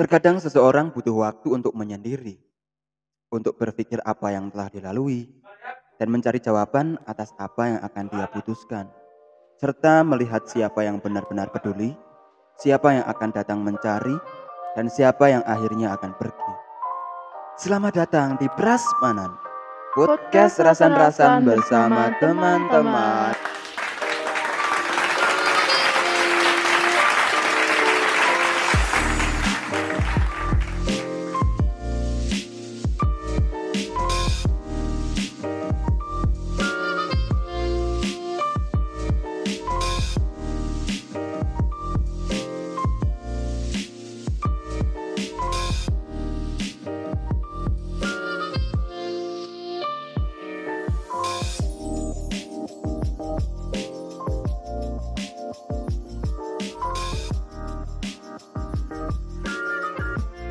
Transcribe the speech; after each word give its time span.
Terkadang 0.00 0.40
seseorang 0.40 0.96
butuh 0.96 1.12
waktu 1.12 1.60
untuk 1.60 1.76
menyendiri, 1.76 2.40
untuk 3.28 3.60
berpikir 3.60 4.00
apa 4.00 4.32
yang 4.32 4.48
telah 4.48 4.72
dilalui, 4.72 5.28
dan 6.00 6.08
mencari 6.08 6.40
jawaban 6.40 6.96
atas 7.04 7.36
apa 7.36 7.68
yang 7.68 7.80
akan 7.84 8.08
dia 8.08 8.24
putuskan, 8.32 8.88
serta 9.60 10.00
melihat 10.00 10.40
siapa 10.48 10.88
yang 10.88 11.04
benar-benar 11.04 11.52
peduli, 11.52 11.92
siapa 12.56 12.96
yang 12.96 13.04
akan 13.12 13.28
datang 13.28 13.60
mencari, 13.60 14.16
dan 14.72 14.88
siapa 14.88 15.36
yang 15.36 15.44
akhirnya 15.44 15.92
akan 15.92 16.16
pergi. 16.16 16.54
Selamat 17.60 18.00
datang 18.00 18.40
di 18.40 18.48
Prasmanan, 18.56 19.36
podcast 19.92 20.64
rasan-rasan 20.64 21.44
bersama 21.44 22.08
teman-teman. 22.16 23.36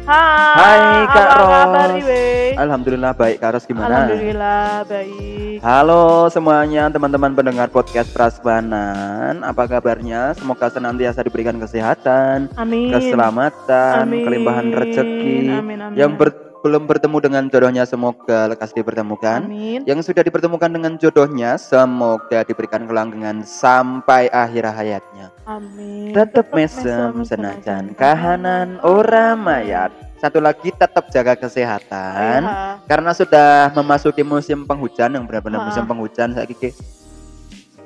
Hai, 0.09 0.57
Hai, 0.57 1.05
Kak 1.05 1.27
apa 1.29 1.45
kabar 1.45 1.89
Ros. 1.93 2.01
Iwe? 2.01 2.25
Alhamdulillah 2.57 3.13
baik, 3.13 3.37
Kak 3.37 3.49
Ros 3.53 3.65
gimana? 3.69 4.09
Alhamdulillah 4.09 4.81
baik. 4.89 5.61
Halo 5.61 6.25
semuanya 6.33 6.89
teman-teman 6.89 7.37
pendengar 7.37 7.69
podcast 7.69 8.09
Prasbanan 8.09 9.45
Apa 9.45 9.69
kabarnya? 9.69 10.33
Semoga 10.33 10.73
senantiasa 10.73 11.21
diberikan 11.21 11.61
kesehatan 11.61 12.49
Amin. 12.57 12.89
Keselamatan, 12.89 14.09
Amin. 14.09 14.25
kelimpahan 14.25 14.73
rezeki 14.73 15.53
Amin, 15.53 15.77
amin. 15.77 15.93
Yang 15.93 16.11
ber- 16.17 16.49
belum 16.59 16.91
bertemu 16.91 17.17
dengan 17.23 17.43
jodohnya 17.47 17.83
semoga 17.87 18.51
lekas 18.51 18.75
dipertemukan 18.75 19.47
Amin. 19.47 19.79
Yang 19.87 20.11
sudah 20.11 20.25
dipertemukan 20.27 20.67
dengan 20.67 20.99
jodohnya 20.99 21.55
semoga 21.55 22.43
diberikan 22.43 22.83
kelanggengan 22.83 23.47
sampai 23.47 24.27
akhir 24.27 24.67
hayatnya 24.67 25.31
Amin. 25.49 26.13
Tetap 26.13 26.53
mesem 26.53 27.25
senajan 27.25 27.97
kahanan 27.97 28.77
ora 28.79 29.33
mayat 29.33 29.89
Satu 30.15 30.37
lagi 30.37 30.69
tetap 30.69 31.07
jaga 31.07 31.33
kesehatan 31.33 32.43
Iya. 32.43 32.83
karena 32.85 33.11
sudah 33.11 33.49
memasuki 33.71 34.21
musim 34.21 34.61
penghujan 34.61 35.09
yang 35.09 35.23
benar-benar 35.23 35.63
musim 35.63 35.83
penghujan 35.83 36.35
saya 36.35 36.43
kiki 36.43 36.69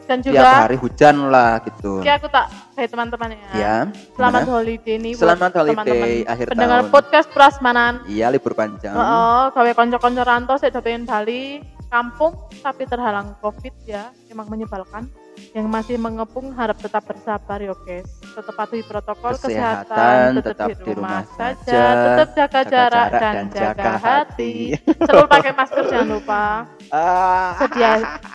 Dan 0.04 0.20
tiap 0.20 0.36
juga 0.36 0.50
hari 0.60 0.76
hujan 0.76 1.30
lah 1.30 1.62
gitu 1.62 2.02
Ki 2.02 2.10
aku 2.10 2.28
tak 2.28 2.50
hai 2.74 2.84
teman-teman 2.84 3.32
ya. 3.32 3.48
ya 3.54 3.76
Selamat 4.12 4.42
gimana? 4.42 4.52
holiday 4.52 4.96
nih 4.98 5.12
buat 5.14 5.22
Selamat 5.24 5.52
holiday 5.54 5.72
teman-teman 5.78 6.10
akhir 6.28 6.46
pendengar 6.50 6.80
tahun. 6.82 6.92
podcast 6.92 7.28
Prasmanan. 7.32 7.94
iya 8.04 8.28
libur 8.28 8.52
panjang 8.52 8.92
Oh, 8.92 9.48
gawe 9.48 9.72
konco-konco 9.72 10.22
rantau 10.22 10.58
saya 10.58 10.74
pengen 10.76 11.06
Bali 11.06 11.62
kampung 11.88 12.34
tapi 12.60 12.84
terhalang 12.84 13.38
Covid 13.38 13.72
ya. 13.86 14.10
Emang 14.26 14.50
menyebalkan. 14.50 15.06
Yang 15.54 15.68
masih 15.70 15.96
mengepung 15.98 16.50
harap 16.54 16.78
tetap 16.78 17.06
bersabar 17.06 17.58
ya 17.58 17.74
guys. 17.80 18.10
Tetap 18.34 18.54
patuhi 18.54 18.82
protokol 18.82 19.34
Kesehatan, 19.34 19.86
kesehatan, 19.86 20.30
tetap 20.42 20.50
tetap, 20.50 20.68
di 20.68 20.94
rumah 20.94 21.22
saja, 21.30 21.62
saja, 21.62 21.84
tetap 22.02 22.28
jaga, 22.34 22.34
jaga 22.34 22.62
jarak, 22.64 22.90
jarak 22.90 23.10
dan, 23.14 23.34
dan 23.34 23.46
jaga, 23.48 23.70
jaga 23.70 23.92
hati. 23.94 24.54
hati. 24.74 25.04
Selalu 25.06 25.28
pakai 25.30 25.52
masker 25.54 25.84
jangan 25.86 26.08
lupa. 26.10 26.44
Ah, 26.90 27.50
Sedia 27.58 27.92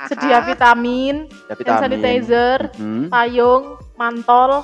sedia 0.06 0.38
vitamin, 0.40 1.16
hand 1.26 1.58
vitamin. 1.58 1.80
sanitizer, 1.82 2.58
Hmm. 2.78 3.06
payung, 3.10 3.64
mantol. 3.94 4.62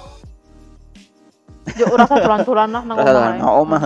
Yo 1.74 1.90
ora 1.90 2.06
usah 2.06 2.18
dolan-dolan 2.20 2.68
lah 2.70 2.82
nang 2.84 2.96
Rasa 2.96 3.10
omah. 3.10 3.32
nang 3.34 3.52
omah 3.56 3.82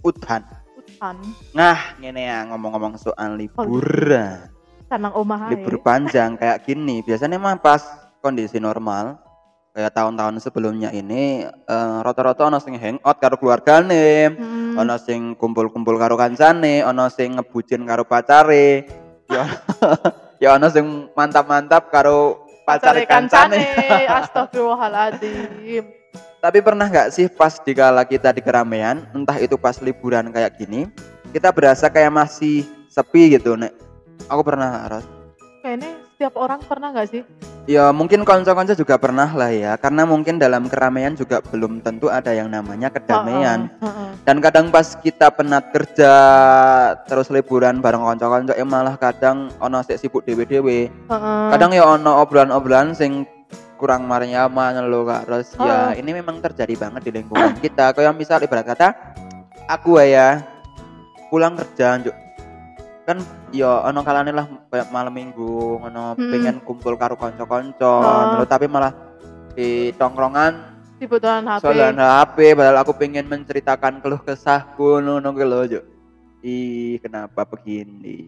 udan 0.00 0.42
Udan, 0.74 1.16
nah 1.52 1.78
ngene 1.94 2.22
ya 2.24 2.38
ngomong-ngomong 2.48 2.98
soal 2.98 3.36
liburan 3.36 4.48
kan 4.88 4.98
nang 5.04 5.12
omah 5.12 5.52
libur 5.52 5.78
panjang 5.84 6.34
kayak 6.40 6.64
gini. 6.64 7.04
Biasanya 7.04 7.36
mah 7.36 7.60
pas 7.60 7.84
kondisi 8.18 8.56
normal 8.58 9.20
kayak 9.76 9.94
tahun-tahun 9.94 10.42
sebelumnya 10.42 10.90
ini 10.90 11.44
eh, 11.46 11.98
rata-rata 12.02 12.50
ono 12.50 12.58
sing 12.58 12.74
hangout 12.74 13.22
karo 13.22 13.38
keluargane 13.38 14.32
Hmm. 14.32 14.74
ono 14.74 14.98
sing 14.98 15.38
kumpul-kumpul 15.38 15.94
karo 15.94 16.18
kancane 16.18 16.82
ono 16.82 17.06
sing 17.06 17.38
ngebucin 17.38 17.86
karo 17.86 18.02
pacare 18.02 18.82
ya 19.30 19.44
ya 20.42 20.58
ono 20.58 20.66
sing 20.66 21.12
mantap-mantap 21.14 21.94
karo 21.94 22.42
pacare 22.66 23.06
kancane. 23.06 23.62
Astagfirullahaladzim. 24.18 25.84
tapi 26.38 26.58
pernah 26.62 26.86
nggak 26.86 27.10
sih 27.10 27.26
pas 27.30 27.58
dikala 27.62 28.02
kita 28.02 28.30
di 28.34 28.42
keramaian 28.42 29.06
entah 29.10 29.38
itu 29.38 29.54
pas 29.54 29.78
liburan 29.78 30.30
kayak 30.30 30.58
gini 30.58 30.86
kita 31.30 31.50
berasa 31.54 31.86
kayak 31.86 32.10
masih 32.10 32.62
sepi 32.90 33.34
gitu 33.38 33.54
nek 33.54 33.74
aku 34.28 34.42
pernah 34.44 34.86
Ros. 34.86 35.04
Kayaknya 35.64 35.90
setiap 36.14 36.34
orang 36.38 36.60
pernah 36.62 36.88
nggak 36.94 37.08
sih? 37.10 37.22
Ya 37.68 37.92
mungkin 37.92 38.24
konco-konco 38.24 38.72
juga 38.72 38.96
pernah 38.96 39.28
lah 39.36 39.52
ya 39.52 39.76
Karena 39.76 40.08
mungkin 40.08 40.40
dalam 40.40 40.72
keramaian 40.72 41.12
juga 41.12 41.44
belum 41.44 41.84
tentu 41.84 42.08
ada 42.08 42.32
yang 42.32 42.48
namanya 42.48 42.88
kedamaian. 42.88 43.68
Dan 44.24 44.40
kadang 44.40 44.72
pas 44.72 44.96
kita 44.96 45.28
penat 45.28 45.68
kerja 45.68 46.12
Terus 47.04 47.28
liburan 47.28 47.84
bareng 47.84 48.00
konco-konco 48.00 48.56
Ya 48.56 48.64
malah 48.64 48.96
kadang 48.96 49.52
ono 49.60 49.84
sik 49.84 50.00
sibuk 50.00 50.24
dewe-dewe. 50.24 50.88
Kadang 51.52 51.76
ya 51.76 51.84
ono 51.84 52.24
obrolan-obrolan 52.24 52.96
sing 52.96 53.28
kurang 53.76 54.08
marnyaman 54.08 54.88
loh 54.88 55.04
kak 55.04 55.28
Ros 55.28 55.52
Ya 55.60 55.92
ini 55.92 56.16
memang 56.16 56.40
terjadi 56.40 56.72
banget 56.72 57.04
di 57.04 57.20
lingkungan 57.20 57.52
kita 57.60 57.92
Kayak 57.92 58.16
misal 58.16 58.40
ibarat 58.40 58.64
kata 58.64 58.96
Aku 59.68 60.00
ya 60.00 60.40
pulang 61.28 61.52
kerja. 61.60 62.00
Kan 63.08 63.18
ya 63.50 63.88
ono 63.88 64.04
kalane 64.04 64.28
lah 64.30 64.44
kayak 64.68 64.92
malam 64.92 65.08
minggu 65.10 65.80
ono 65.80 66.12
Mm-mm. 66.12 66.28
pengen 66.28 66.56
kumpul 66.60 66.92
karo 66.94 67.16
konco-konco 67.16 68.04
Oh. 68.04 68.44
tapi 68.44 68.68
malah 68.68 68.92
di 69.56 69.90
tongkrongan 69.96 70.76
Dibutuhan 70.98 71.46
HP. 71.46 71.62
soalan 71.62 71.96
HP 71.96 72.36
padahal 72.52 72.78
aku 72.78 72.92
pengen 72.92 73.24
menceritakan 73.24 73.98
keluh 73.98 74.20
kesahku 74.20 75.00
ngono 75.00 75.30
ki 75.30 75.42
lho 75.42 75.60
Juk. 75.66 75.84
ih 76.40 77.00
kenapa 77.00 77.42
begini 77.42 78.18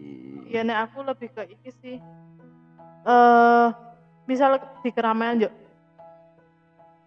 Iya 0.47 0.65
nek 0.65 0.77
aku 0.85 0.99
lebih 1.01 1.29
ke 1.29 1.47
iki 1.47 1.71
sih. 1.71 1.95
Eh, 3.01 3.67
misal 4.25 4.59
di 4.81 4.89
keramaian 4.89 5.39
yuk 5.39 5.53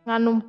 nganu 0.04 0.40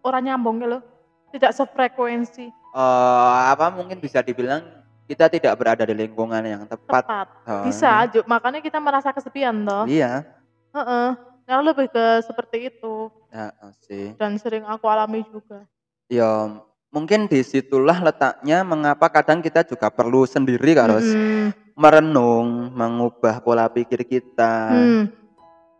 orang 0.00 0.24
nyambung 0.24 0.58
loh. 0.58 0.82
Tidak 1.30 1.52
sefrekuensi 1.52 2.50
Eh, 2.72 3.30
apa 3.46 3.68
mungkin 3.68 3.98
bisa 3.98 4.18
dibilang 4.20 4.64
kita 5.12 5.28
tidak 5.28 5.52
berada 5.54 5.84
di 5.84 5.92
lingkungan 5.92 6.40
yang 6.40 6.62
tepat 6.64 7.04
tepat. 7.04 7.26
Oh, 7.44 7.68
Bisa, 7.68 8.08
Juk. 8.08 8.24
Makanya 8.24 8.58
kita 8.58 8.80
merasa 8.80 9.12
kesepian 9.12 9.60
toh. 9.62 9.84
iya 9.84 10.24
Heeh. 10.72 11.08
Nah, 11.42 11.60
lebih 11.60 11.92
ke 11.92 12.24
seperti 12.24 12.72
itu 12.72 13.12
ya 13.28 13.52
sih 13.84 14.16
dan 14.16 14.40
sering 14.40 14.64
aku 14.64 14.88
alami 14.88 15.20
juga. 15.28 15.68
ya 16.06 16.48
mungkin 16.88 17.24
di 17.26 17.40
situlah 17.42 17.98
letaknya 17.98 18.62
mengapa 18.62 19.08
kadang 19.08 19.40
kita 19.40 19.60
juga 19.64 19.88
perlu 19.88 20.24
sendiri 20.24 20.72
kak 20.72 20.88
Ros. 20.88 21.04
Mm-mm. 21.04 21.52
merenung, 21.72 22.68
mengubah 22.72 23.40
pola 23.40 23.64
pikir 23.66 24.04
kita, 24.04 24.68
Hmm. 24.70 25.04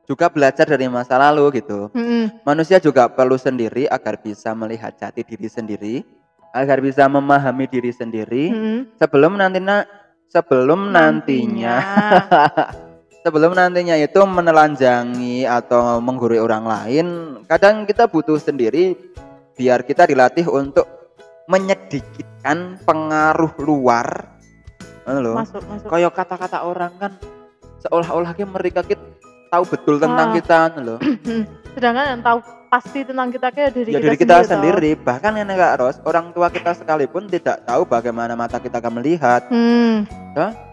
juga 0.03 0.29
belajar 0.29 0.65
dari 0.65 0.89
masa 0.89 1.21
lalu 1.21 1.61
gitu. 1.61 1.93
Mm-mm. 1.93 2.41
Manusia 2.43 2.81
juga 2.81 3.07
perlu 3.07 3.37
sendiri 3.37 3.85
agar 3.87 4.17
bisa 4.17 4.53
melihat 4.53 4.93
jati 4.93 5.21
diri 5.21 5.49
sendiri, 5.49 5.95
agar 6.53 6.79
bisa 6.85 7.09
memahami 7.09 7.65
diri 7.67 7.91
sendiri 7.91 8.53
Mm-mm. 8.53 8.79
sebelum 9.01 9.41
nantinya 9.41 9.89
sebelum 10.29 10.93
nantinya 10.93 11.77
sebelum 13.25 13.55
nantinya 13.55 13.97
itu 13.97 14.21
menelanjangi 14.27 15.47
atau 15.47 16.03
menggurui 16.03 16.43
orang 16.43 16.67
lain, 16.67 17.07
kadang 17.47 17.87
kita 17.87 18.11
butuh 18.11 18.37
sendiri 18.37 18.99
biar 19.55 19.87
kita 19.87 20.11
dilatih 20.11 20.51
untuk 20.51 20.85
menyedikitkan 21.47 22.83
pengaruh 22.83 23.55
luar. 23.63 24.27
Masuk 25.35 25.63
masuk. 25.67 25.89
kayak 25.91 26.13
kata-kata 26.15 26.63
orang 26.67 26.93
kan 26.99 27.13
seolah-olah 27.83 28.35
mereka 28.47 28.83
kita 28.83 29.03
tahu 29.51 29.65
betul 29.71 29.97
tentang 29.99 30.29
Ah. 30.31 30.35
kita 30.35 30.59
loh. 30.83 30.99
Sedangkan 31.73 32.05
yang 32.05 32.21
tahu 32.21 32.39
pasti 32.69 33.01
tentang 33.05 33.29
kita 33.29 33.49
kayak 33.49 33.71
diri 33.73 33.91
Ya 33.93 34.01
kita 34.01 34.09
diri 34.09 34.17
kita 34.17 34.35
toh. 34.39 34.49
sendiri, 34.49 34.91
bahkan 34.97 35.33
yang 35.37 35.49
Kak 35.49 35.75
Ros, 35.77 35.97
orang 36.05 36.33
tua 36.33 36.49
kita 36.49 36.73
sekalipun 36.73 37.29
tidak 37.29 37.65
tahu 37.65 37.85
bagaimana 37.85 38.33
mata 38.33 38.57
kita 38.57 38.81
akan 38.81 38.93
melihat, 38.97 39.45
Hmm. 39.49 40.05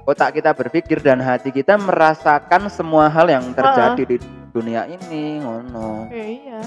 otak 0.04 0.40
kita 0.40 0.56
berpikir 0.56 1.00
dan 1.00 1.20
hati 1.20 1.52
kita 1.52 1.76
merasakan 1.76 2.72
semua 2.72 3.08
hal 3.08 3.28
yang 3.28 3.44
terjadi 3.52 4.04
di 4.06 4.18
dunia 4.50 4.88
ini, 4.88 5.40
ngono. 5.40 6.08
Ya, 6.08 6.26
iya. 6.26 6.60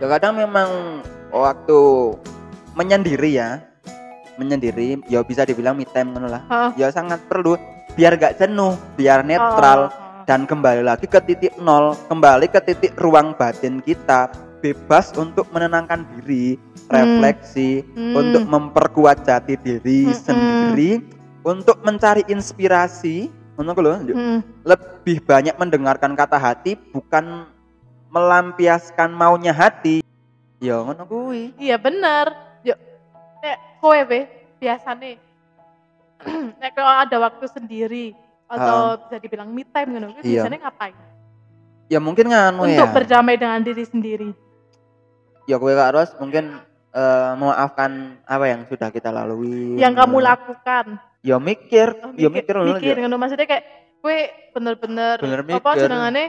Ya 0.00 0.06
kadang 0.08 0.36
memang 0.36 1.00
waktu 1.28 1.78
menyendiri 2.72 3.36
ya 3.36 3.60
menyendiri 4.34 5.04
ya 5.04 5.20
bisa 5.20 5.44
dibilang 5.44 5.76
me 5.76 5.84
time 5.84 6.16
ngono 6.16 6.24
lah 6.26 6.42
Heeh. 6.48 6.70
ya 6.80 6.88
sangat 6.88 7.20
perlu 7.28 7.60
biar 7.92 8.16
gak 8.16 8.40
jenuh 8.40 8.72
biar 8.96 9.20
netral 9.20 9.92
Oh, 9.92 9.92
oh. 9.92 10.09
Dan 10.30 10.46
kembali 10.46 10.86
lagi 10.86 11.10
ke 11.10 11.18
titik 11.18 11.58
nol 11.58 11.98
kembali 12.06 12.46
ke 12.46 12.62
titik 12.62 12.94
ruang 13.02 13.34
batin 13.34 13.82
kita 13.82 14.30
bebas 14.62 15.10
untuk 15.18 15.50
menenangkan 15.50 16.06
diri 16.14 16.54
refleksi 16.86 17.82
Hmm. 17.98 18.14
untuk 18.14 18.46
memperkuat 18.46 19.26
jati 19.26 19.58
diri 19.58 20.06
Mm-mm. 20.06 20.14
sendiri 20.14 21.02
untuk 21.42 21.82
mencari 21.82 22.22
inspirasi 22.30 23.26
ngono 23.58 23.74
ku 23.74 23.82
lho, 23.82 23.98
Njuk. 24.06 24.14
Mm. 24.14 24.38
lebih 24.62 25.18
banyak 25.26 25.58
mendengarkan 25.58 26.14
kata 26.14 26.38
hati 26.38 26.78
bukan 26.78 27.50
melampiaskan 28.14 29.10
maunya 29.10 29.50
hati 29.50 29.98
ya 30.62 30.78
ngono 30.78 31.10
kuwi 31.10 31.58
Iya 31.58 31.74
bener. 31.74 32.30
Yuk, 32.62 32.78
nek 33.42 33.82
kowe 33.82 33.98
be 34.06 34.30
biasane 34.62 35.18
nek 36.62 36.78
ada 36.78 37.18
waktu 37.18 37.50
sendiri 37.50 38.14
atau 38.50 38.76
bisa 38.98 39.16
dibilang 39.16 39.48
me 39.48 39.62
time 39.64 39.90
kuwi 40.10 40.22
Iya. 40.26 40.42
biasanya 40.42 40.58
ngapain? 40.66 40.96
ya 41.86 41.98
mungkin 41.98 42.26
nganu 42.26 42.62
Untuk 42.64 42.74
ya 42.76 42.86
berdamai 42.86 43.34
dengan 43.34 43.60
diri 43.60 43.82
sendiri. 43.82 44.30
ya 45.44 45.56
kowe 45.56 45.70
Kak 45.70 45.90
Ros 45.92 46.10
mungkin 46.16 46.58
eh, 46.90 47.32
memaafkan 47.34 47.90
apa 48.24 48.44
yang 48.46 48.66
sudah 48.66 48.90
kita 48.90 49.08
lalui 49.08 49.74
Yang 49.74 49.94
kamu 49.96 50.18
lakukan. 50.20 50.86
ya 51.20 51.36
mikir 51.36 51.88
Oh, 51.96 52.10
ya 52.14 52.28
mikir 52.28 52.54
ngono, 52.54 52.74
mikir 52.74 52.94
Njuk. 52.94 53.02
ngono 53.04 53.16
maksudnya 53.16 53.46
kayak 53.46 53.64
kowe 53.98 54.18
bener-bener 54.50 55.16
Bener 55.18 55.40
apa 55.44 55.70
mikir. 55.70 55.80
jenengane 55.80 56.24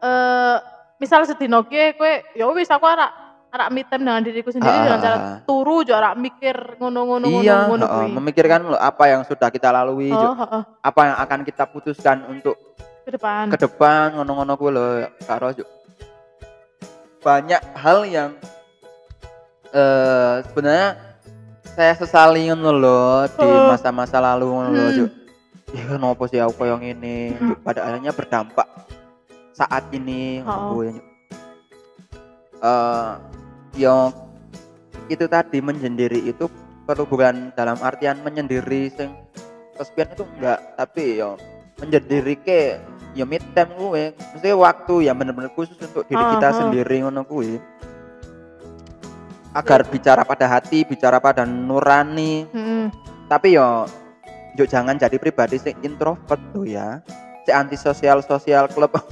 eh 0.00 0.56
misal 0.96 1.24
sedino 1.24 1.64
kowe 1.64 2.12
ya 2.32 2.44
wis 2.48 2.68
aku 2.68 2.84
arak 2.84 3.12
arak 3.50 3.68
me 3.68 3.82
time 3.82 4.02
dengan 4.02 4.20
diriku 4.20 4.48
sendiri 4.48 4.70
Ah, 4.70 4.82
dengan 4.84 4.94
ah, 4.94 5.02
cara 5.02 5.16
ah. 5.16 5.36
turu 5.42 5.82
jo 5.82 5.92
arak 5.92 6.14
mikir 6.16 6.56
ngono-ngono 6.76 7.26
iya 7.34 7.66
ngono-ngono 7.66 7.84
kuwi. 8.00 8.14
memikirkan 8.14 8.60
loh 8.64 8.78
apa 8.78 9.04
yang 9.06 9.22
sudah 9.22 9.48
kita 9.48 9.68
lalui 9.68 10.08
Oh, 10.08 10.16
Juk. 10.16 10.34
heeh, 10.38 10.62
apa 10.80 11.00
yang 11.02 11.16
akan 11.18 11.38
kita 11.42 11.64
putuskan 11.66 12.22
untuk 12.24 12.54
ke 13.02 13.10
depan. 13.10 13.50
ke 13.50 13.58
depan 13.58 14.14
ngono-ngono 14.14 14.52
kuwi 14.54 14.70
lho 14.70 14.86
Kak 15.20 15.38
Ros 15.40 15.54
Juk. 15.56 15.68
banyak 17.20 17.58
hal 17.74 17.98
yang 18.04 18.30
eh 19.70 20.34
sebenarnya 20.44 20.88
saya 21.70 21.92
sesali 21.94 22.46
ngono 22.46 22.70
lho 22.72 23.02
di 23.28 23.44
Oh. 23.44 23.68
masa-masa 23.68 24.18
lalu 24.18 24.46
ngono 24.48 24.70
Hmm. 24.70 24.94
Juk. 24.94 25.10
Ya 25.70 25.86
kenapa 25.88 26.22
sih 26.26 26.38
aku 26.38 26.54
koyo 26.56 26.74
ngene 26.76 27.34
Hmm. 27.36 27.54
Pada 27.60 27.82
akhirnya 27.84 28.10
berdampak 28.10 28.66
saat 29.52 29.86
ini 29.90 30.38
ngono 30.40 30.54
Oh. 30.56 30.70
kuwi, 30.72 30.86
Juk. 30.92 31.06
Yo 33.76 34.10
itu 35.10 35.26
tadi 35.26 35.58
menyendiri 35.58 36.22
itu 36.30 36.46
perlu 36.86 37.06
bukan 37.06 37.54
dalam 37.54 37.78
artian 37.82 38.18
menyendiri 38.22 38.90
sing 38.94 39.14
kesepian 39.74 40.10
itu 40.14 40.24
enggak 40.38 40.58
tapi 40.78 41.18
yo 41.18 41.34
menyendiri 41.82 42.34
ke 42.38 42.78
ya 43.14 43.26
mid 43.26 43.42
time 43.54 43.74
gue 43.74 44.14
mesti 44.14 44.50
waktu 44.54 45.10
yang 45.10 45.18
bener-bener 45.18 45.50
khusus 45.54 45.74
untuk 45.82 46.06
diri 46.06 46.22
kita 46.38 46.48
Aha. 46.50 46.58
sendiri 46.62 46.96
ngono 47.02 47.26
kuwi. 47.26 47.58
Agar 49.50 49.82
bicara 49.82 50.22
pada 50.22 50.46
hati 50.46 50.86
bicara 50.86 51.18
pada 51.18 51.42
nurani. 51.42 52.46
Heeh. 52.54 52.86
tapi 53.30 53.54
yo 53.54 53.86
yo 54.58 54.66
jangan 54.66 54.98
jadi 54.98 55.14
pribadi 55.18 55.58
sing 55.58 55.74
introvert 55.82 56.38
tuh 56.54 56.66
ya. 56.66 57.02
Si 57.46 57.50
antisosial 57.50 58.22
sosial 58.22 58.70
klub. 58.70 58.94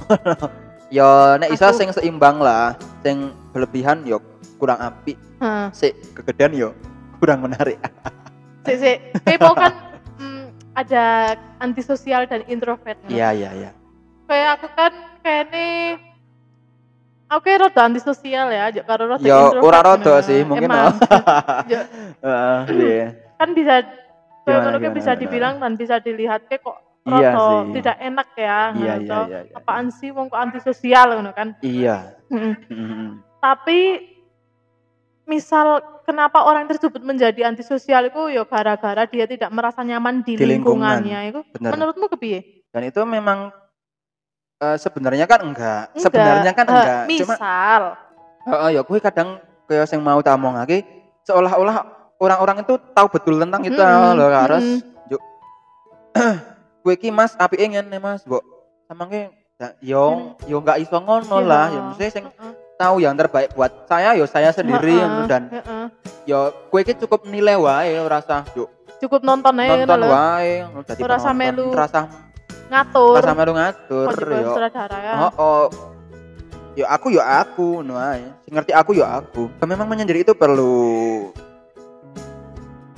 Yo 0.89 1.37
nek 1.37 1.53
iso 1.53 1.69
sing 1.69 1.93
seimbang 1.93 2.41
lah 2.41 2.73
sing 3.05 3.29
berlebihan 3.53 4.01
yo 4.09 4.17
kurang 4.59 4.77
api 4.77 5.15
Heeh. 5.39 5.67
si 5.71 5.87
kegedean 6.13 6.51
yo 6.53 6.69
kurang 7.17 7.39
menarik 7.41 7.79
Sik 8.59 8.75
sik. 8.77 8.97
Kepo 9.23 9.55
kan 9.55 9.71
mm, 10.19 10.43
ada 10.75 11.33
antisosial 11.57 12.27
dan 12.27 12.43
introvert. 12.45 12.99
iya 13.07 13.31
iya 13.31 13.49
iya 13.55 13.71
Kayak 14.27 14.59
aku 14.59 14.67
kan 14.75 14.93
kayaknya 15.19 15.65
aku 17.25 17.39
kayak 17.41 17.59
rada 17.63 17.81
antisosial 17.83 18.47
ya, 18.49 18.69
aja 18.69 18.81
karo 18.83 19.07
rada 19.07 19.23
yo 19.23 19.37
introvert. 19.49 19.63
ora 19.63 19.79
rada 19.81 20.13
sih 20.21 20.43
mungkin 20.43 20.67
Emang. 20.67 20.93
Heeh, 22.25 22.59
iya. 22.69 23.07
kan 23.35 23.49
bisa 23.53 23.73
kayak 24.43 24.59
ngono 24.59 24.77
gimana, 24.77 24.93
bisa 24.93 25.11
dibilang 25.15 25.55
dan 25.57 25.73
bisa 25.73 25.95
dilihat 25.97 26.45
kayak 26.45 26.61
kok 26.61 26.77
Iya 27.07 27.31
sih. 27.33 27.79
tidak 27.79 27.95
enak 27.97 28.27
ya. 28.35 28.59
iya 28.75 28.93
iya 28.99 29.17
iya 29.25 29.39
iya. 29.41 29.53
Apaan 29.55 29.89
sih 29.89 30.11
wong 30.11 30.27
kok 30.27 30.37
antisosial 30.37 31.15
ngono 31.15 31.31
kan. 31.31 31.55
iya. 31.59 32.13
Mm-mm. 32.29 33.23
Tapi 33.39 33.79
misal 35.29 35.77
kenapa 36.03 36.41
orang 36.41 36.65
tersebut 36.65 36.97
menjadi 36.99 37.45
antisosial 37.45 38.09
itu 38.09 38.33
ya 38.33 38.41
gara-gara 38.43 39.05
dia 39.05 39.23
tidak 39.23 39.53
merasa 39.53 39.79
nyaman 39.79 40.25
di, 40.25 40.33
Di 40.33 40.43
lingkungan. 40.43 41.05
lingkungannya 41.05 41.19
itu. 41.29 41.41
bener 41.53 41.71
Menurutmu 41.71 42.09
kepiye? 42.09 42.65
dan 42.69 42.81
itu 42.83 43.01
memang 43.01 43.49
eh, 44.59 44.77
sebenarnya 44.77 45.25
kan 45.25 45.41
enggak 45.41 45.83
Enggak. 45.89 46.01
sebenarnya 46.01 46.51
kan 46.51 46.65
Eh, 46.65 46.73
enggak 46.73 47.01
cuma 47.15 47.33
misal 47.37 47.81
Heeh, 48.39 48.69
ya 48.73 48.81
gue 48.81 48.97
kadang 48.99 49.29
kayak 49.65 49.85
yang 49.87 50.01
mau 50.01 50.17
tak 50.19 50.33
omongake 50.33 50.77
seolah-olah 51.23 51.85
orang-orang 52.17 52.61
itu 52.61 52.73
tahu 52.91 53.07
betul 53.07 53.37
tentang 53.37 53.61
kita 53.61 53.85
Mm-mm, 53.85 54.17
loh 54.17 54.27
harus 54.27 54.65
mm-mm. 54.81 55.07
yuk 55.07 55.21
gue 56.81 56.95
ki 56.95 57.09
mas 57.09 57.35
api 57.35 57.57
ingin 57.59 57.85
nih 57.85 57.97
mas 57.97 58.25
mbok 58.25 58.41
sama 58.85 59.05
ke 59.05 59.29
yo 59.79 60.33
yo 60.45 60.57
nggak 60.57 60.81
iso 60.81 60.97
ngono 60.97 61.37
Iya. 61.37 61.45
lah 61.45 61.65
ya 61.67 61.79
mesti 61.85 62.05
sing. 62.09 62.25
Tahu 62.79 63.03
yang 63.03 63.11
terbaik 63.19 63.51
buat 63.59 63.83
saya 63.91 64.15
yo 64.15 64.23
saya 64.23 64.55
sendiri 64.55 64.95
Heeh, 64.95 65.03
ngono, 65.03 65.27
dan 65.27 65.51
heeh. 65.51 65.85
yo 66.23 66.47
gue 66.71 66.81
ki 66.87 66.95
cukup 67.03 67.27
nilai 67.27 67.59
wae 67.59 67.99
ora 67.99 68.23
usah 68.23 68.47
yuk 68.55 68.71
cukup 69.03 69.19
nonton 69.19 69.51
aja 69.59 69.83
nonton 69.83 70.07
wae 70.07 70.63
dadi 70.87 71.01
penonton. 71.03 71.35
melu 71.35 71.67
ora 71.75 71.85
usah 71.91 72.05
ngatur 72.71 73.11
ora 73.19 73.23
usah 73.27 73.35
melu 73.35 73.51
ngatur 73.59 74.07
yo 74.31 74.51
ya 74.95 75.13
Oh, 75.27 75.33
oh. 75.35 75.67
Ya 76.77 76.87
aku 76.95 77.11
ya 77.11 77.43
aku, 77.43 77.83
no 77.83 77.99
ae. 77.99 78.23
Sing 78.47 78.55
ngerti 78.55 78.71
aku 78.71 78.95
ya 78.95 79.19
aku. 79.19 79.51
Memang 79.67 79.83
menyendiri 79.89 80.23
itu 80.23 80.31
perlu 80.31 81.27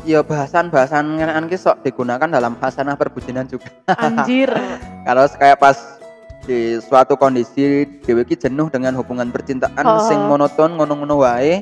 ya 0.06 0.22
bahasan-bahasan 0.22 1.18
ngenaan 1.18 1.50
ki 1.50 1.58
sok 1.58 1.82
digunakan 1.82 2.30
dalam 2.30 2.54
hasanah 2.62 2.94
perbucinan 2.94 3.50
juga. 3.50 3.74
anjir 3.90 4.54
Kalau 5.08 5.26
kayak 5.34 5.58
pas 5.58 6.01
di 6.42 6.82
suatu 6.82 7.14
kondisi 7.16 7.86
dewe 8.02 8.26
ki 8.26 8.36
jenuh 8.38 8.68
dengan 8.74 8.98
hubungan 8.98 9.30
percintaan 9.30 9.86
Oh. 9.86 10.02
sing 10.10 10.18
monoton 10.26 10.74
ngono-ngono 10.74 11.22
wae 11.22 11.62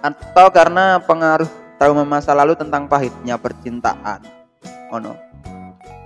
atau 0.00 0.48
karena 0.48 0.96
pengaruh 1.04 1.48
trauma 1.76 2.04
masa 2.08 2.32
lalu 2.32 2.56
tentang 2.56 2.88
pahitnya 2.88 3.36
percintaan. 3.36 4.24
Ono. 4.96 5.12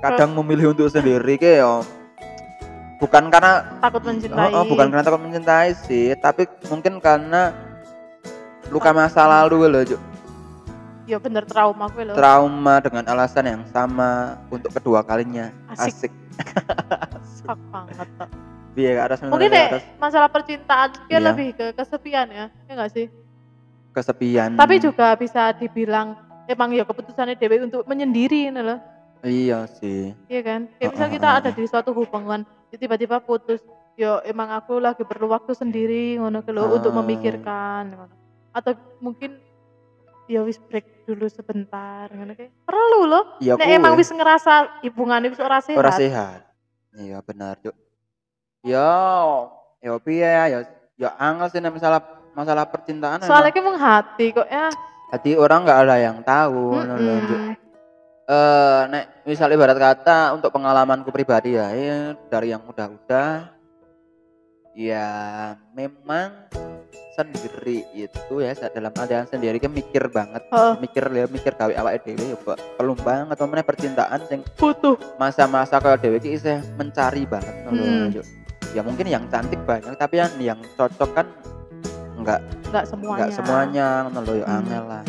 Kadang 0.02 0.34
memilih 0.34 0.74
untuk 0.74 0.90
sendiri 0.90 1.36
ke 1.38 1.60
yo 1.60 1.84
bukan 3.00 3.32
karena 3.32 3.64
takut 3.80 4.02
mencintai 4.04 4.52
Oh, 4.52 4.60
oh, 4.60 4.64
bukan 4.68 4.92
karena 4.92 5.04
takut 5.04 5.22
mencintai 5.24 5.72
sih, 5.72 6.12
tapi 6.20 6.44
mungkin 6.68 7.00
karena 7.00 7.52
luka 8.68 8.92
masa 8.92 9.24
lalu 9.24 9.66
loh, 9.66 9.82
Juk. 9.82 10.00
ya 11.10 11.18
bener 11.18 11.42
trauma 11.42 11.90
gue 11.90 12.06
loh 12.06 12.14
trauma 12.14 12.78
dengan 12.78 13.02
alasan 13.10 13.42
yang 13.42 13.62
sama 13.74 14.38
untuk 14.46 14.70
kedua 14.70 15.02
kalinya. 15.02 15.50
Asik. 15.74 15.90
Asik. 16.06 16.12
Fuck 17.46 17.60
banget. 17.72 18.08
Biar 18.70 19.10
atas 19.10 19.18
mungkin 19.26 19.50
deh 19.50 19.68
atas 19.74 19.84
masalah 19.98 20.30
percintaan 20.30 20.94
dia 21.10 21.18
Iya. 21.18 21.26
lebih 21.32 21.48
ke 21.58 21.66
kesepian 21.74 22.30
ya 22.30 22.46
ya 22.70 22.72
nggak 22.78 22.90
sih 22.94 23.06
kesepian. 23.90 24.54
tapi 24.54 24.78
juga 24.78 25.18
bisa 25.18 25.50
dibilang 25.58 26.14
emang 26.46 26.70
ya 26.70 26.86
keputusannya 26.86 27.34
Dewi 27.34 27.66
untuk 27.66 27.82
menyendiri 27.90 28.46
ini 28.46 28.62
loh 28.62 28.78
iya 29.26 29.68
sih. 29.68 30.16
Iya 30.32 30.40
kan? 30.40 30.60
Kayak 30.80 30.90
misal 30.96 31.08
kita 31.12 31.28
ada 31.28 31.50
di 31.52 31.64
suatu 31.68 31.92
hubungan, 31.92 32.40
ya 32.72 32.76
tiba-tiba 32.80 33.20
putus. 33.20 33.60
Yo 33.98 34.16
emang 34.24 34.48
aku 34.48 34.80
lagi 34.80 35.04
perlu 35.04 35.28
waktu 35.28 35.52
sendiri 35.52 36.16
ngono 36.16 36.40
ke 36.40 36.56
lho, 36.56 36.64
untuk 36.72 36.88
memikirkan 36.96 37.92
ngono. 37.92 38.14
Atau 38.56 38.80
mungkin 39.04 39.36
ya 40.30 40.46
wis 40.46 40.62
break 40.62 40.86
dulu 41.10 41.26
sebentar 41.26 42.06
ngono 42.14 42.38
kayak. 42.38 42.54
Perlu 42.62 43.00
loh. 43.10 43.24
Iya 43.42 43.58
Nek 43.58 43.66
emang 43.66 43.98
wis 43.98 44.14
ngerasa 44.14 44.78
hubungan 44.86 45.26
wis 45.26 45.42
ora 45.42 45.58
sehat. 45.58 45.78
ora 45.82 45.90
sehat. 45.90 46.40
Iya 46.94 47.18
benar. 47.26 47.58
Yo, 48.62 48.90
yo 49.82 49.92
piye 49.98 50.30
ya, 50.30 50.44
yo 50.46 50.58
yo 50.94 51.08
angel 51.18 51.50
sih 51.50 51.58
nek 51.58 51.74
masalah 51.74 52.00
masalah 52.30 52.64
percintaan 52.70 53.26
Soalnya 53.26 53.50
kayak 53.50 53.66
menghati 53.66 54.26
kok 54.30 54.46
ya. 54.46 54.70
Jadi 55.10 55.34
orang 55.34 55.66
nggak 55.66 55.80
ada 55.82 55.96
yang 55.98 56.22
tahu 56.22 56.78
Juk. 56.78 56.94
Mm-mm. 56.94 57.58
eh 58.30 58.80
nek 58.86 59.26
misal 59.26 59.50
ibarat 59.50 59.74
kata 59.74 60.30
untuk 60.38 60.54
pengalamanku 60.54 61.10
pribadi 61.10 61.58
ya, 61.58 61.74
ya 61.74 62.14
dari 62.30 62.54
yang 62.54 62.62
udah-udah 62.62 63.50
ya 64.72 65.08
memang 65.70 66.30
sendiri 67.12 67.84
itu 67.92 68.34
ya 68.38 68.54
saat 68.54 68.72
dalam 68.72 68.90
keadaan 68.90 69.26
sendiri 69.26 69.58
kan 69.58 69.68
mikir 69.68 70.08
banget 70.08 70.40
Heeh. 70.46 70.72
mikir 70.78 71.04
ya 71.06 71.26
mikir 71.26 71.52
gawe 71.52 71.74
awake 71.76 72.06
dhewe 72.06 72.32
ya 72.32 72.38
Pak. 72.38 72.56
perlu 72.78 72.94
banget 72.96 73.36
pemene 73.36 73.62
percintaan 73.62 74.20
sing 74.24 74.40
Butuh. 74.54 74.96
masa-masa 75.16 75.76
kalau 75.76 75.94
dhewe 75.94 76.16
iki 76.16 76.34
isih 76.34 76.62
mencari 76.74 77.26
banget 77.26 77.54
Mm. 77.66 78.10
Juk. 78.12 78.26
ya 78.70 78.80
mungkin 78.80 79.04
yang 79.04 79.26
cantik 79.26 79.58
banyak 79.62 79.90
tapi 79.94 80.16
yang 80.16 80.30
yang 80.38 80.58
cocok 80.74 81.10
kan 81.12 81.26
enggak 82.16 82.38
Enggak 82.64 82.84
semuanya. 82.86 83.18
enggak 83.18 83.30
semuanya 83.34 83.86
ngono 84.06 84.32
ya 84.32 84.46
Hmm. 84.46 84.56
angel 84.56 84.84
lah 84.86 85.02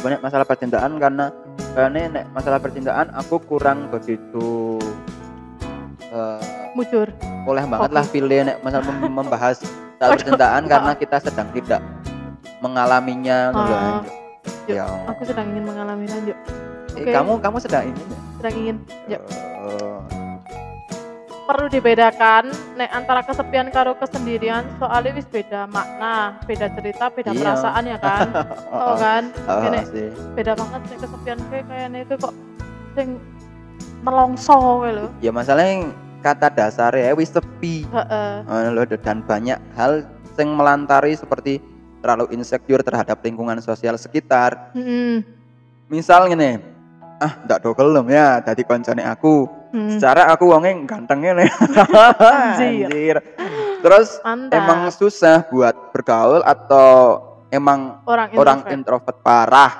banyak 0.00 0.20
masalah 0.20 0.46
percintaan 0.48 0.96
karena 0.96 1.28
karena 1.70 1.98
nek 2.10 2.24
masalah 2.32 2.56
percintaan 2.56 3.12
aku 3.12 3.36
kurang 3.38 3.86
begitu 3.86 4.80
eh, 6.08 6.40
Mujur. 6.72 7.08
boleh 7.40 7.64
banget 7.64 7.90
lah 7.90 8.04
pilih 8.04 8.40
nek 8.44 8.56
masalah 8.60 8.84
mem- 8.86 9.16
membahas 9.16 9.64
soal 9.96 10.10
percintaan 10.14 10.64
karena 10.64 10.92
kita 10.92 11.16
sedang 11.18 11.48
tidak 11.50 11.80
mengalaminya. 12.58 13.50
Yuk, 13.50 14.04
Ya. 14.66 14.86
Aku 15.08 15.26
sedang 15.26 15.50
ingin 15.50 15.64
mengalami 15.64 16.06
lanjut. 16.06 16.36
Eh, 16.94 17.02
Oke. 17.02 17.10
kamu 17.10 17.32
kamu 17.40 17.56
sedang 17.58 17.84
ya? 17.84 17.94
Sedang 18.38 18.54
ingin. 18.56 18.76
Yuk. 19.08 19.22
Oh, 19.58 19.98
Perlu 21.42 21.66
dibedakan 21.66 22.46
nek 22.76 22.90
antara 22.94 23.20
kesepian 23.20 23.68
karo 23.68 23.98
kesendirian 23.98 24.62
soalnya 24.78 25.10
wis 25.12 25.26
beda 25.26 25.66
makna, 25.66 26.38
beda 26.46 26.70
cerita, 26.70 27.10
beda 27.10 27.30
Iya. 27.34 27.40
perasaan 27.42 27.84
ya 27.84 27.98
kan. 27.98 28.26
oh, 28.70 28.94
Oh 28.94 28.96
kan? 28.96 29.22
oh, 29.44 29.58
sih. 29.90 30.08
beda 30.32 30.52
banget 30.54 30.80
nek 30.86 30.98
kesepian 31.00 31.38
kayak 31.50 31.64
kayaknya 31.66 31.98
itu 32.00 32.14
kok 32.14 32.34
sing 32.94 33.08
melongso 34.00 34.56
lho. 34.82 35.06
ya 35.18 35.28
masalahnya 35.28 35.90
kata 36.20 36.52
dasarnya 36.52 37.12
wis 37.12 37.32
sepi 37.32 37.88
lho, 37.88 38.84
dan 39.00 39.24
banyak 39.24 39.58
hal 39.74 40.04
yang 40.36 40.56
melantari 40.56 41.12
seperti 41.12 41.60
terlalu 42.00 42.32
insecure 42.32 42.80
terhadap 42.80 43.20
lingkungan 43.20 43.60
sosial 43.60 43.96
sekitar 43.96 44.72
Hmm. 44.72 45.20
misal 45.88 46.28
ah 47.20 47.32
ndak 47.44 47.60
do 47.60 47.76
kelem 47.76 48.08
ya 48.08 48.40
tadi 48.40 48.64
koncone 48.64 49.04
aku 49.04 49.44
Hmm. 49.70 49.86
secara 49.92 50.26
aku 50.32 50.50
wonge 50.50 50.72
gantengnya 50.82 51.36
nih 51.36 51.50
Anjir. 52.58 53.22
terus 53.84 54.18
Mantap. 54.24 54.56
emang 54.56 54.80
susah 54.90 55.46
buat 55.46 55.94
bergaul 55.94 56.42
atau 56.42 57.20
emang 57.52 58.02
orang 58.02 58.34
orang 58.34 58.58
introvert. 58.66 58.74
introvert 58.74 59.18
parah 59.22 59.72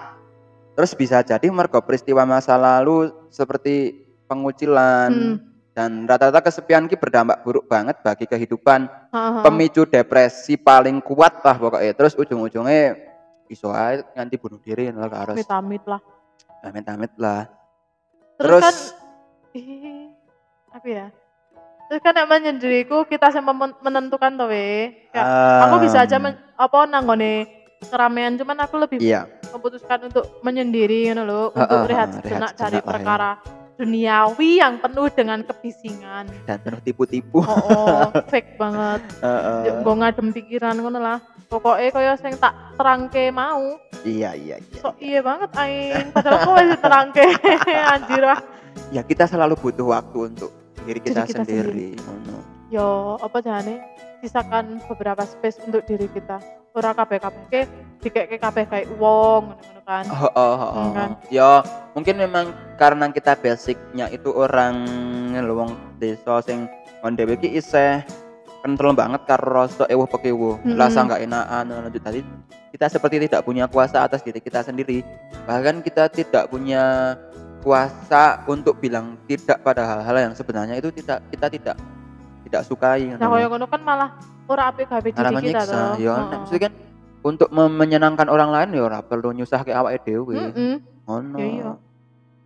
terus 0.77 0.93
bisa 0.95 1.25
jadi 1.25 1.43
mergo 1.51 1.81
peristiwa 1.83 2.23
masa 2.23 2.55
lalu 2.55 3.11
seperti 3.33 3.99
pengucilan 4.29 5.11
Hmm. 5.11 5.50
Dan 5.81 6.05
rata-rata 6.05 6.45
kesepian 6.45 6.85
ki 6.85 7.01
berdampak 7.01 7.41
buruk 7.41 7.65
banget 7.65 7.97
bagi 8.05 8.29
kehidupan 8.29 8.85
Heeh. 8.85 9.41
pemicu 9.41 9.89
depresi 9.89 10.61
paling 10.61 11.01
kuat 11.01 11.41
lah 11.41 11.57
pokoknya 11.57 11.97
terus 11.97 12.13
ujung-ujungnya 12.21 13.01
iso 13.49 13.73
ae 13.73 14.05
nganti 14.13 14.37
bunuh 14.37 14.61
diri 14.61 14.93
lah 14.93 15.09
harus 15.09 15.41
Amit-amit 15.41 15.83
lah. 15.89 16.01
amit-amit 16.61 17.13
lah 17.17 17.49
Terus, 18.37 18.61
terus 18.61 18.65
kan 18.65 18.77
ih, 19.57 20.13
apa 20.69 20.87
ya? 20.89 21.07
Terus 21.89 22.01
kan 22.05 22.13
nek 22.13 22.29
menyendiriku 22.29 23.09
kita 23.09 23.33
mem- 23.41 23.77
menentukan 23.85 24.37
toh 24.37 24.49
we. 24.49 24.93
Ya, 25.13 25.25
aku 25.65 25.85
bisa 25.85 26.05
aja 26.05 26.17
men, 26.17 26.37
apa 26.57 26.89
nanggone 26.89 27.49
keramaian 27.89 28.37
cuman 28.37 28.65
aku 28.65 28.77
lebih 28.81 28.97
iya 29.01 29.25
memutuskan 29.53 30.09
untuk 30.09 30.29
menyendiri 30.45 31.09
ngono 31.13 31.23
lho, 31.25 31.43
Heeh, 31.53 31.61
untuk 31.65 31.79
heeh, 31.85 31.89
rehat 31.89 32.09
sejenak 32.21 32.53
sejenak 32.57 32.57
dari 32.57 32.79
lah 32.81 33.01
ya. 33.01 33.60
Duniawi 33.81 34.61
yang 34.61 34.77
penuh 34.77 35.09
dengan 35.09 35.41
kebisingan. 35.41 36.29
dan 36.45 36.61
penuh 36.61 36.81
tipu-tipu 36.85 37.41
Oh, 37.41 37.57
oh 37.57 38.13
fake 38.29 38.61
banget. 38.61 39.01
Heeh. 39.25 39.61
Yuk, 39.73 39.75
Gue 39.89 39.95
ngadem 39.97 40.29
pikiran 40.37 40.77
ngono 40.77 41.01
lah. 41.01 41.19
Pokoknya 41.49 41.89
kaya 41.91 42.13
sing 42.21 42.37
tak 42.37 42.53
terangke 42.77 43.33
mau. 43.33 43.81
iya 44.05 44.37
iya 44.37 44.61
iya 44.61 44.79
Sok 44.79 44.95
iya 45.01 45.21
banget 45.25 45.51
aing. 45.57 46.13
Padahal 46.13 46.39
kok 46.45 46.55
wis 46.61 46.79
terangke. 46.79 47.25
Anjir 47.97 48.25
ah. 48.29 48.41
ya 48.95 49.03
kita 49.03 49.25
selalu 49.25 49.57
butuh 49.57 49.97
waktu 49.97 50.19
untuk 50.31 50.51
diri 50.85 51.01
kita, 51.01 51.25
Diri 51.25 51.31
kita 51.33 51.43
sendiri 51.43 51.89
ngono. 51.97 52.37
Yo, 52.71 53.19
apa 53.19 53.41
jane 53.43 53.83
sisakan 54.21 54.79
beberapa 54.87 55.25
space 55.25 55.59
untuk 55.65 55.83
diri 55.89 56.07
kita. 56.13 56.39
Ora 56.71 56.95
kabeh-kabeh 56.95 57.51
ke 57.51 57.61
dikeke 57.99 58.37
kabeh 58.39 58.65
kayak 58.71 58.87
wong 58.95 59.51
ngono-ngono 59.51 59.83
kan. 59.83 60.05
Oh, 60.07 60.31
oh, 60.31 60.55
oh, 60.55 60.71
oh. 60.71 60.89
kan? 60.95 61.11
Ya, 61.35 61.67
mungkin 61.93 62.17
memang 62.19 62.55
karena 62.79 63.11
kita 63.11 63.35
basicnya 63.39 64.07
itu 64.11 64.31
orang 64.31 64.87
lho 65.35 65.55
wong 65.55 65.71
desa 65.99 66.39
sing 66.45 66.71
on 67.03 67.17
dhewe 67.19 67.35
ki 67.39 67.59
isih 67.59 68.05
kental 68.61 68.93
banget 68.93 69.25
karo 69.25 69.65
rasa 69.65 69.89
ewuh 69.89 70.05
pekewu, 70.05 70.61
Mm-mm. 70.61 70.77
rasa 70.77 71.09
nggak 71.09 71.25
enakan 71.25 71.65
lanjut 71.89 72.03
tadi 72.05 72.21
kita 72.71 72.87
seperti 72.87 73.27
tidak 73.27 73.43
punya 73.43 73.67
kuasa 73.67 74.07
atas 74.07 74.23
diri 74.23 74.39
kita 74.39 74.63
sendiri. 74.63 75.03
Bahkan 75.45 75.83
kita 75.83 76.07
tidak 76.07 76.49
punya 76.49 77.17
kuasa 77.61 78.41
untuk 78.47 78.79
bilang 78.79 79.19
tidak 79.27 79.61
pada 79.61 79.85
hal-hal 79.85 80.31
yang 80.31 80.35
sebenarnya 80.39 80.79
itu 80.79 80.89
tidak 80.95 81.21
kita 81.29 81.47
tidak 81.53 81.77
tidak 82.47 82.63
sukai 82.65 83.05
Nah, 83.05 83.29
kaya 83.29 83.47
ngono 83.53 83.69
kan 83.69 83.81
malah 83.85 84.17
ora 84.49 84.73
apik 84.73 84.89
gawe 84.89 85.05
diri 85.05 85.53
kita 85.53 85.63
toh. 85.69 85.95
ya 86.01 86.15
maksudnya 86.25 86.63
kan 86.67 86.73
untuk 87.21 87.49
menyenangkan 87.53 88.33
orang 88.33 88.49
lain 88.49 88.81
ya 88.81 88.83
ora 88.89 89.05
perlu 89.05 89.37
nyusah 89.37 89.61
ke 89.61 89.77
awake 89.77 90.09
dhewe. 90.09 90.41
Mm-mm. 90.41 90.73
Ngono. 91.11 91.37
Ya 91.43 91.47
iya. 91.51 91.71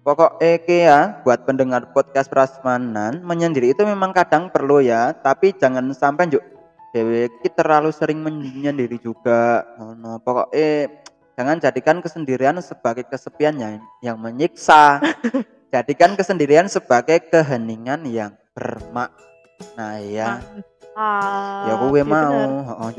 Pokok 0.04 0.40
eke 0.40 0.84
ya 0.84 1.20
buat 1.24 1.48
pendengar 1.48 1.92
podcast 1.92 2.28
Prasmanan 2.28 3.24
menyendiri 3.24 3.72
itu 3.72 3.84
memang 3.88 4.12
kadang 4.12 4.52
perlu 4.52 4.80
ya, 4.80 5.16
tapi 5.16 5.56
jangan 5.56 5.92
sampai 5.96 6.28
juk 6.28 6.44
dewe 6.92 7.32
ki 7.40 7.48
terlalu 7.52 7.92
sering 7.92 8.24
menyendiri 8.24 8.96
juga. 9.00 9.64
Ngono. 9.76 10.20
Pokoknya 10.24 10.88
jangan 11.36 11.56
jadikan 11.60 11.96
kesendirian 12.00 12.56
sebagai 12.64 13.04
kesepian 13.04 13.56
yang, 13.60 13.84
yang 14.00 14.16
menyiksa. 14.16 15.00
jadikan 15.74 16.14
kesendirian 16.14 16.70
sebagai 16.70 17.20
keheningan 17.28 18.04
yang 18.08 18.32
bermakna 18.56 19.98
ya. 20.04 20.38
Ah, 20.94 21.66
ya 21.66 21.74
kowe 21.82 21.98
iya 21.98 22.06
mau 22.06 22.38
heeh. 22.62 22.90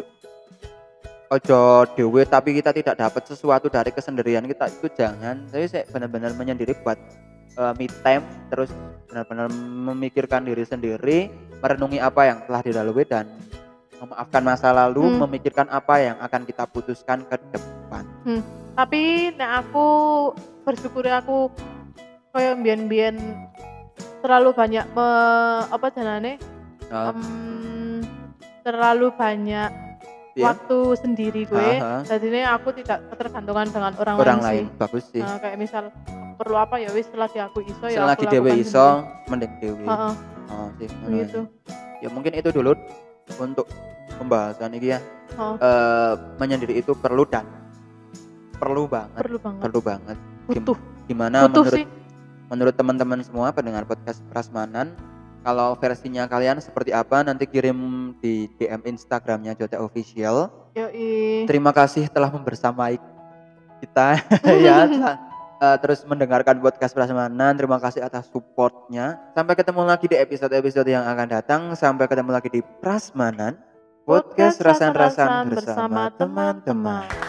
Ojo 1.30 1.90
dewe 1.98 2.22
tapi 2.26 2.58
kita 2.58 2.70
tidak 2.76 2.96
dapat 3.00 3.24
sesuatu 3.26 3.68
dari 3.68 3.90
kesendirian 3.90 4.46
kita. 4.46 4.70
Itu 4.70 4.88
jangan. 4.94 5.46
Saya 5.50 5.66
sih 5.66 5.84
benar-benar 5.90 6.34
menyendiri 6.38 6.78
buat 6.82 6.98
eh, 7.56 7.74
me 7.80 7.88
time 8.04 8.24
terus 8.50 8.70
benar-benar 9.08 9.48
memikirkan 9.54 10.44
diri 10.44 10.64
sendiri 10.68 11.32
merenungi 11.64 11.98
apa 12.04 12.22
yang 12.28 12.40
telah 12.46 12.62
dilalui 12.62 13.06
dan 13.08 13.26
memaafkan 13.96 14.44
masa 14.44 14.76
lalu 14.76 15.08
Hmm. 15.08 15.24
memikirkan 15.24 15.72
apa 15.72 15.96
yang 16.04 16.18
akan 16.20 16.44
kita 16.44 16.68
putuskan 16.68 17.24
ke 17.26 17.40
depan. 17.56 18.04
Tapi 18.76 19.32
nek 19.40 19.52
aku 19.64 19.88
bersyukur 20.68 21.08
aku 21.08 21.48
kaya 22.36 22.60
mbiyen-mbiyen 22.60 23.16
terlalu 24.20 24.52
banyak 24.52 24.84
me, 24.92 25.08
apa 25.72 25.88
janane 25.96 26.36
Eh, 26.86 26.94
em, 26.94 28.04
terlalu 28.62 29.10
banyak 29.16 29.72
Iya. 30.36 30.46
waktu 30.46 30.78
sendiri 31.00 31.42
gue. 31.46 31.70
Jadi 32.04 32.28
aku 32.44 32.76
tidak 32.76 33.08
ketergantungan 33.08 33.66
dengan 33.66 33.92
orang, 33.96 34.16
orang 34.20 34.40
lain, 34.40 34.44
lain 34.44 34.66
sih. 34.66 34.76
bagus 34.78 35.04
sih 35.10 35.24
Nah, 35.24 35.40
kayak 35.40 35.56
misal 35.56 35.84
perlu 36.36 36.56
apa 36.58 36.76
ya 36.76 36.92
wis 36.92 37.08
selagi 37.08 37.40
aku 37.40 37.64
iso 37.64 37.88
ya 37.88 38.04
selagi 38.04 38.28
aku 38.28 38.34
dewe 38.36 38.50
iso 38.54 38.76
sendiri. 39.00 39.30
mending 39.32 39.54
dewe 39.58 39.80
Heeh, 39.82 40.14
oh, 40.50 40.68
sih 40.76 40.88
ngono 40.92 41.16
gitu. 41.18 41.40
ya 41.98 42.10
mungkin 42.12 42.32
itu 42.36 42.50
dulu 42.52 42.72
untuk 43.38 43.66
pembahasan 44.14 44.72
ini 44.74 44.88
ya 44.90 45.00
Oh, 45.36 45.56
eh 45.56 46.14
menyendiri 46.38 46.76
itu 46.78 46.92
perlu 46.94 47.24
dan 47.24 47.48
perlu 48.54 48.84
banget 48.86 49.16
perlu 49.18 49.38
banget. 49.38 49.62
perlu 49.64 49.80
banget 49.82 50.18
Butuh. 50.46 50.78
gimana 51.06 51.38
Butuh 51.46 51.64
menurut 51.64 51.76
sih. 51.78 51.86
menurut 52.46 52.74
teman-teman 52.74 53.20
semua 53.22 53.48
pendengar 53.50 53.84
podcast 53.84 54.20
Prasmanan 54.28 54.92
kalau 55.46 55.78
versinya 55.78 56.26
kalian 56.26 56.58
seperti 56.58 56.90
apa 56.90 57.22
nanti 57.22 57.46
kirim 57.46 57.78
di 58.18 58.50
DM 58.58 58.82
Instagramnya 58.98 59.54
Jota 59.54 59.78
Official. 59.78 60.50
Yoi. 60.76 61.48
terima 61.48 61.72
kasih 61.72 62.12
telah 62.12 62.28
membersamai 62.34 63.00
kita 63.80 64.20
ya. 64.66 64.84
Eh, 65.56 65.78
terus 65.80 66.04
mendengarkan 66.04 66.60
podcast 66.60 66.92
Prasmanan 66.92 67.56
terima 67.56 67.80
kasih 67.80 68.04
atas 68.04 68.28
supportnya. 68.28 69.16
Sampai 69.32 69.56
ketemu 69.56 69.88
lagi 69.88 70.12
di 70.12 70.20
episode-episode 70.20 70.92
yang 70.92 71.08
akan 71.08 71.28
datang. 71.32 71.62
Sampai 71.80 72.12
ketemu 72.12 72.36
lagi 72.36 72.52
di 72.52 72.60
Prasmanan. 72.84 73.56
Podcast 74.04 74.60
rasan-rasan 74.60 75.56
bersama 75.56 76.12
teman-teman 76.12 77.25